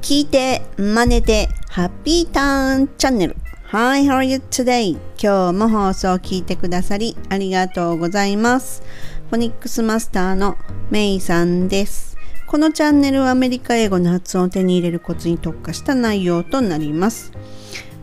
[0.00, 3.36] 聞いて、真似て、ハッピーターンチャンネル。
[3.70, 4.96] Hi, how are you today?
[5.20, 8.82] 今日も放送を聞いてくださりありがとうございます。
[9.28, 10.56] フォニックスマスターの
[10.90, 12.16] メイさんです。
[12.46, 17.32] このチャンネルはアメリカ英語の発音を手に入れるコツに特化した内容となります。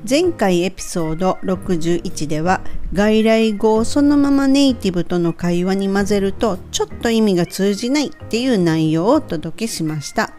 [0.07, 2.61] 前回エピソード61では
[2.93, 10.31] 外来語をそのままネイティブとの会話に混ぜるとちょっと意味が通じないっていう内容をお届けしました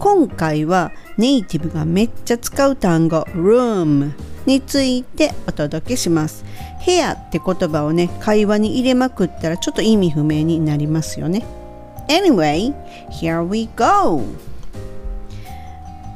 [0.00, 4.12] 今回はネイティブがめっちゃ使う単語 room
[4.46, 6.42] についてお届けします
[6.86, 11.44] 部屋って言葉をね会話に入れまくったらちょっと意味不明になりますよね
[12.08, 12.74] Anyway,
[13.10, 14.24] here we go!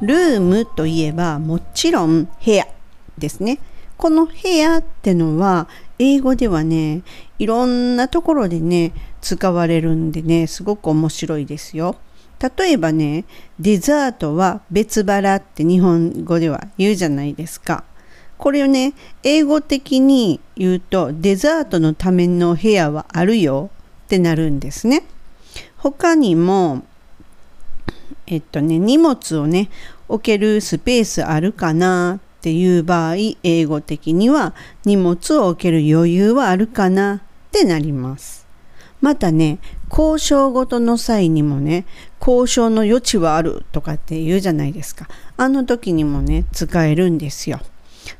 [0.01, 2.67] ルームといえばもちろん部屋
[3.17, 3.59] ですね。
[3.97, 7.03] この部屋ってのは英語ではね
[7.39, 11.95] いろんなところでね使われるんでねすごく面白いですよ。
[12.57, 13.25] 例えばね
[13.59, 17.83] デザートは別腹って日本語では言うじゃないですか。
[18.37, 18.93] これをね
[19.23, 23.69] 英語的に言うとデザートのための部屋はあるよ
[24.05, 25.03] ってなるんですね。
[25.77, 26.83] 他にも
[28.27, 29.69] えっとね荷物をね
[30.07, 37.21] 置けるスペースあるかなっていう場合英語的には荷物を置ける余裕はあるかなっ
[37.51, 38.45] てなります
[39.01, 41.85] またね交渉ごとの際にもね
[42.19, 45.07] 交渉の余地はあるとかって言うじゃないですか。
[45.37, 47.59] あの時にもね使えるんですよ。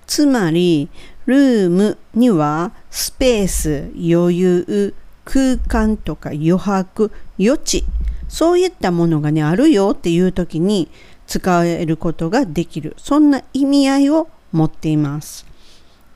[0.07, 0.89] つまり
[1.25, 4.93] ルームにはスペース余裕
[5.25, 7.83] 空間とか余白余地。
[8.27, 10.89] そういったものがねあるよっていう時に
[11.27, 12.95] 使えることができる。
[12.97, 15.45] そんな意味合いを持っています。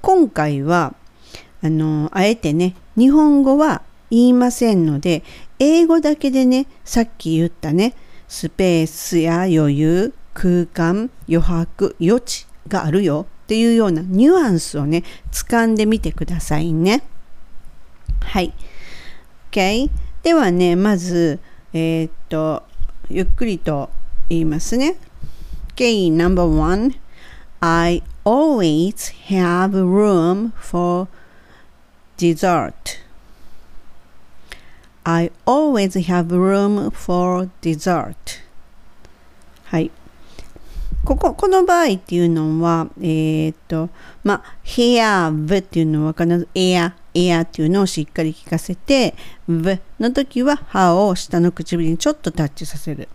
[0.02, 0.94] 今回は
[1.62, 5.24] あのあえてね日本語は言いませんので
[5.60, 7.94] 英語だけでねさっき言ったね
[8.28, 17.04] スペースや余裕空間余白余地があるよっていうようなニュアンスをね掴んでみてくださいね
[18.22, 18.54] はい
[19.52, 19.90] OK
[20.24, 21.40] ではねまず
[21.74, 22.64] えー、っと
[23.10, 23.90] ゆっくりと
[24.30, 24.96] 言いますね。
[25.76, 26.96] OK, number one,
[27.60, 31.08] I always have room for
[32.18, 32.99] dessert.
[35.12, 38.14] I always have room for dessert.
[39.66, 39.90] はい。
[41.04, 43.90] ここ、この場合っていうのは、えー、っと、
[44.24, 49.16] まあ、have っていうのは必ず air、air っていうのをしっかり聞かせて、
[49.48, 53.10] v の時は歯を下の唇にちょっとタッチさせる。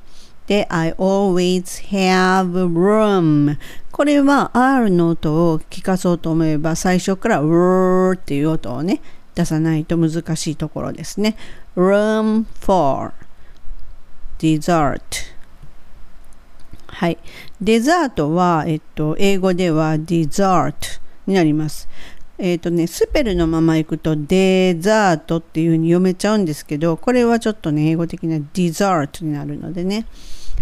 [0.49, 3.57] で、I always have room.
[3.93, 9.01] これは R の音を聞かそうと思えば最初から r っていう音をね、
[9.35, 11.37] 出さないと難しいところですね。
[11.77, 13.13] room for
[14.39, 15.01] dessert.
[16.87, 17.19] はい。
[17.61, 20.75] デザートは、えっと、英語では dessert
[21.27, 21.89] になります。
[22.39, 30.07] えっ、とね、スペルのまま行くとデザートっていう風に読めちゃうんですけど、これはちょっとね、英語的なディザートになるのでね。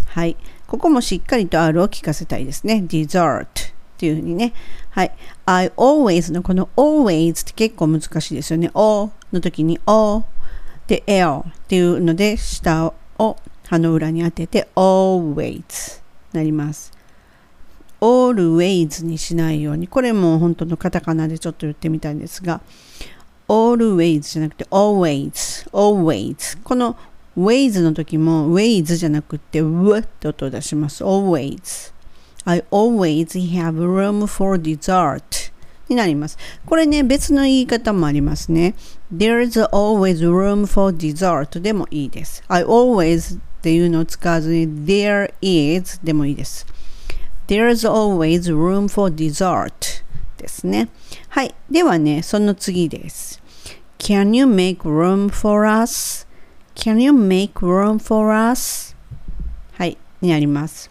[0.07, 0.37] はい。
[0.67, 2.83] ここもしっかりと R を聞かせたいですね。
[2.87, 3.72] デザート
[4.03, 4.53] っていう風にね。
[4.91, 5.13] はい。
[5.47, 8.69] I always のこの always って結構難しいですよね。
[8.75, 10.25] o の時に o
[10.89, 13.37] で l っていうので下を
[13.69, 16.03] 歯の裏に当てて always
[16.33, 16.91] なります。
[18.01, 22.61] always にしないようにこれも本当のカタカナでちょっと言ってみたいんですが
[23.47, 26.97] always じゃなくて always always この
[27.39, 31.93] ways の時も ways じゃなくて w って音を出します always
[32.46, 35.52] I always have room for dessert
[35.90, 38.76] になりますこれね別の言い方もありますね
[39.14, 46.66] There's always room for dessert でもいいです I always っていうのを使わずに There is でもいいです
[47.48, 50.04] There's always room for dessert
[50.38, 50.90] ですね。
[51.30, 51.54] はい。
[51.70, 53.42] ではね、その次です。
[53.98, 58.96] Can you make room for us?Can you make room for us?
[59.74, 59.98] はい。
[60.22, 60.90] になります。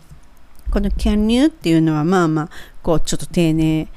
[0.72, 2.50] この can you っていうのはまあまあ、
[2.82, 3.88] こうちょっと丁寧、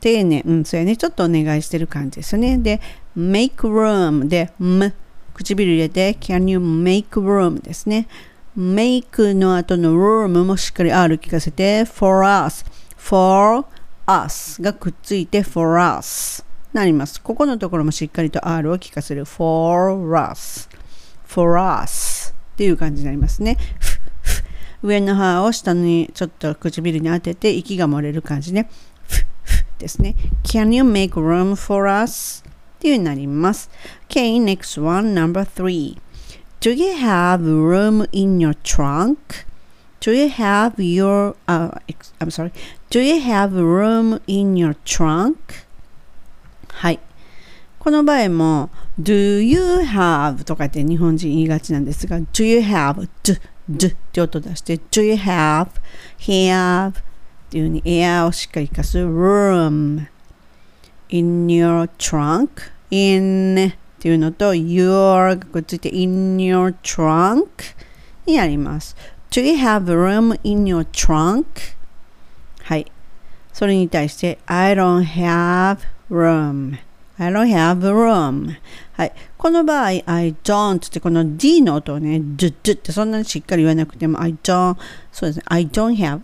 [0.00, 0.96] 丁寧、うん、そうやね。
[0.96, 2.58] ちょっとお願いしてる感じですよね。
[2.58, 2.80] で、
[3.16, 4.92] make room で、m
[5.34, 8.08] 唇入れて can you make room ですね。
[8.56, 12.64] make の後の room もしっかり R 聞かせて for us
[12.96, 13.66] for
[14.06, 16.42] us がくっついて for us
[16.72, 17.20] なります。
[17.20, 20.68] ここのところもしっかりと R を聞かせる for us
[21.28, 23.58] for us っていう感じになりますね。
[24.82, 28.70] 上の歯を下にちょっと唇に当てて息が漏れる感じね。
[29.78, 30.14] ですね。
[30.44, 32.42] Can you make room for us?
[32.76, 33.70] っていうになります。
[34.08, 35.98] Okay, next one, number three.
[36.60, 39.46] Do you have room in your trunk?
[40.00, 41.70] Do Do you have your, uh,
[42.20, 42.52] I'm sorry,
[42.90, 45.34] do you have room in your trunk?
[46.68, 47.00] はい。
[47.80, 48.70] この場合も
[49.00, 55.68] Do you have とかって日本人言いがちなんですが Do you have do, do って音出して Do you have
[56.20, 57.02] have っ
[57.50, 60.06] ていう風に air をしっかり活かす room
[61.08, 62.48] in your trunk
[62.90, 67.46] in っていうのと your がくっついて in your trunk
[68.26, 68.96] になります
[69.30, 71.44] Do you have room in your trunk?
[72.62, 72.90] はい
[73.52, 75.78] それに対して I don't have
[76.10, 76.78] room
[77.18, 78.56] I don't have room.
[78.92, 79.12] はい。
[79.36, 84.76] この場合、I don't ってこの D の音をね、do, do ってそんなにしっかり言わなくても、I don't,
[85.12, 86.20] そうですね、I don't have.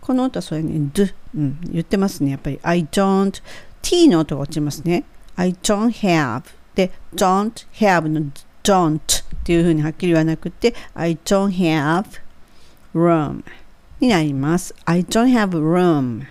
[0.00, 2.30] この音はそれね、d、うん、言ってますね。
[2.32, 3.42] やっぱり、I don't,
[3.82, 5.04] T の音が落ちますね。
[5.36, 6.42] I don't have.
[6.74, 8.30] で、don't have の
[8.62, 12.04] don't っていうふうにはっきり言わなくて、I don't have
[12.94, 13.42] room
[14.00, 14.74] になります。
[14.84, 16.24] I don't have room.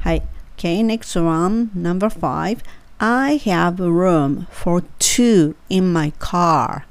[0.00, 0.22] はい。
[0.56, 2.58] Okay, next one, number five.
[3.04, 6.86] I have room for two in my car.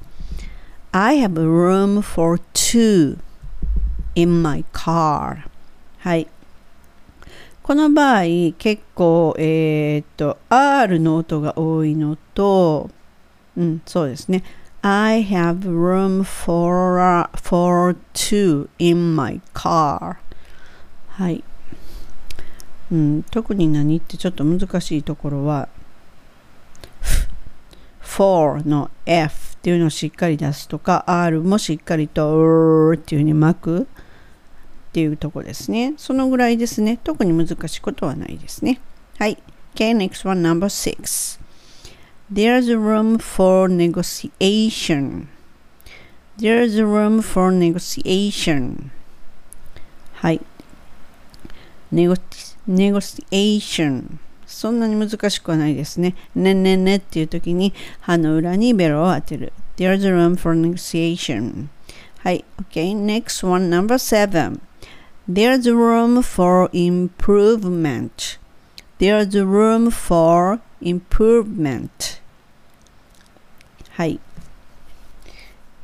[0.92, 3.16] I have room for two
[4.14, 5.46] in my car.
[6.00, 6.28] はい。
[7.62, 8.24] この場合、
[8.58, 12.90] 結構、えー、っと、R の音が多いのと、
[13.56, 14.44] うん、そうですね。
[14.82, 20.16] I have room for, for two in my car.
[21.08, 21.42] はい。
[22.90, 25.70] うん、特に何ってちょっと難しいところは、
[28.12, 33.86] for の F っていうのをしっかり出すとか R もしっかりと R っていうふうに巻くっ
[34.92, 35.94] ていうとこですね。
[35.96, 36.98] そのぐらいですね。
[37.02, 38.80] 特に難しいことはないですね。
[39.18, 39.42] はい。
[39.74, 41.40] Okay, next one, number six.
[42.30, 45.28] There's room for negotiation.
[46.38, 48.90] There's room for negotiation.
[50.14, 50.42] はい。
[51.92, 54.18] negotiation
[54.52, 56.14] そんなに難しくはないですね。
[56.34, 59.52] ねねねっていう時に歯の裏にベロを当てる。
[59.76, 61.68] There's room for negotiation.
[62.18, 62.44] はい。
[62.70, 63.04] OK.
[63.04, 64.60] Next one, number seven.
[65.28, 68.38] There's room for improvement.
[68.98, 72.20] There's room for improvement.
[73.90, 74.20] はい。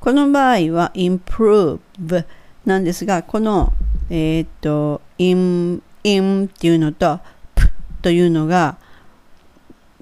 [0.00, 2.24] この場合は improve
[2.64, 3.72] なんですが、この、
[4.10, 7.20] えっ、ー、と、in, in っていうのと
[8.02, 8.76] というのが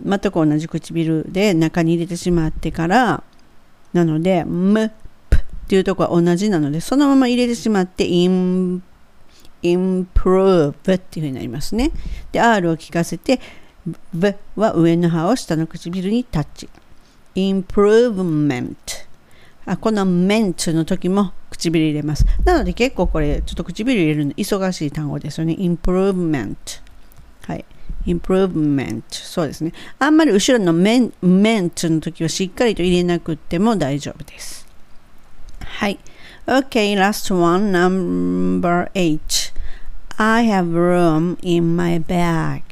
[0.04, 3.22] 全く同じ唇で中に入れてしまってから
[3.92, 4.90] なので「む」
[5.30, 8.82] 「ぷ」っていうとこは同じなのでそのまま入れてしまって「イン」
[9.62, 11.90] improve っていうふうになりますね。
[12.32, 13.40] で、R を聞かせて、
[14.12, 16.68] V は上の歯を下の唇にタッチ。
[17.34, 18.76] improvement
[19.66, 22.24] あこの ment の時も唇入れます。
[22.44, 25.54] なので結構これちょっと唇入れるの忙しい単語ですよね。
[25.54, 26.56] improvement
[27.42, 27.64] はい。
[28.06, 29.72] Improvement そうですね。
[29.98, 34.66] あんまり後ろの ment の時はしっかりと入れなくても大丈夫です。
[35.60, 35.98] はい。
[36.46, 39.52] OK last one, number eight.
[40.16, 42.62] I have room in my bag.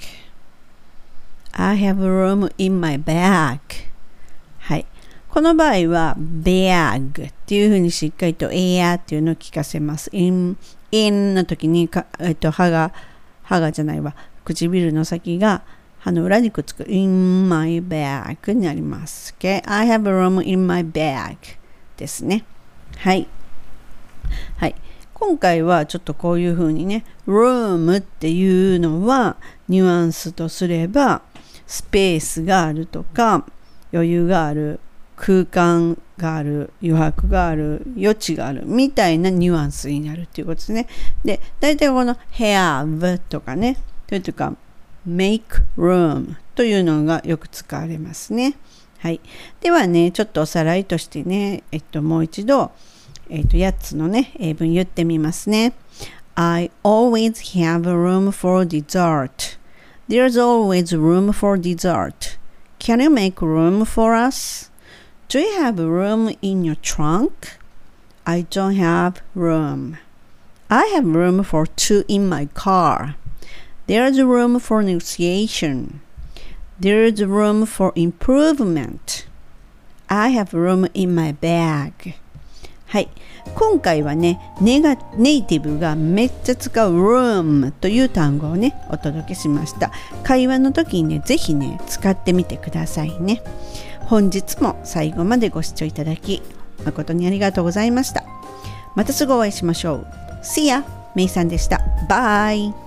[1.53, 3.59] I have room in my bag.
[4.59, 4.87] はい。
[5.29, 10.09] この場合は bag っていうふうにしっかりと air っていうのを聞かせます。
[10.13, 10.57] in,
[10.93, 12.93] in の時にか、えっと、歯が、
[13.43, 14.15] 歯がじゃないわ。
[14.45, 15.63] 唇の先が
[15.99, 19.35] 歯の裏にくっつく in my bag になります。
[19.39, 19.63] Okay?
[19.65, 21.37] I have a room in my bag
[21.97, 22.45] ですね。
[22.99, 23.27] はい。
[24.57, 24.75] はい。
[25.15, 29.37] 今回はちょっとこういうふうにね、room っていうのは
[29.69, 31.23] ニュアンスとすれば
[31.67, 33.47] スペースがあるとか
[33.93, 34.81] 余裕がある
[35.17, 40.89] 空間がある余白がある余地があるみたいなニュアンスになるっていうことですね。
[41.25, 43.79] で、大体この have とかね、
[44.15, 44.55] それとか
[45.09, 48.55] make room というのがよく使われますね。
[49.01, 49.21] はい。
[49.61, 52.71] ではね、ちょっとおさらいとしてね、えっと、もう一度、
[53.29, 55.73] えっと、8つのね、英文言ってみますね。
[56.37, 59.59] I always have room for dessert.
[60.09, 62.39] There's always room for dessert.
[62.79, 64.71] Can you make room for us?
[65.29, 67.59] Do you have room in your trunk?
[68.25, 69.97] I don't have room.
[70.71, 73.17] I have room for two in my car.
[73.87, 76.01] There's room for negotiation.
[76.81, 79.27] There's room for improvement.
[80.09, 82.15] I have room in my bag.
[82.87, 83.09] はい。
[83.55, 89.93] 今回はねネガ、ネイティブがめっちゃ使う room という単語をね、お届けしました。
[90.23, 93.43] 会話の時にね、ぜひね、使ってみてくださいね。
[94.07, 96.41] 本日も最後までご視聴いただき、
[96.87, 98.25] 誠にありがとうございました。
[98.95, 100.07] またすぐお会いしましょう。
[100.43, 100.85] See ya!
[101.15, 101.81] メイさんでした。
[102.09, 102.84] バイ